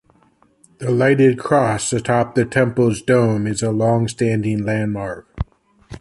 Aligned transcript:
The 0.79 0.89
lighted 0.89 1.37
cross 1.37 1.93
atop 1.93 2.33
the 2.33 2.43
temple's 2.43 3.03
dome 3.03 3.45
is 3.45 3.61
a 3.61 3.71
longstanding 3.71 4.63
landmark. 4.65 5.27